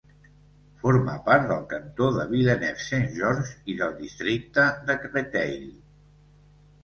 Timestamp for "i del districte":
3.73-4.65